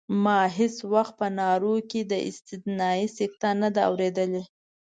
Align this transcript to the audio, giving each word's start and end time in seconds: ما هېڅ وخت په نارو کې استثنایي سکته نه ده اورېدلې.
ما 0.23 0.39
هېڅ 0.57 0.75
وخت 0.93 1.13
په 1.19 1.27
نارو 1.39 1.73
کې 1.89 1.99
استثنایي 2.29 3.07
سکته 3.17 3.49
نه 3.61 3.69
ده 3.75 3.81
اورېدلې. 3.89 4.43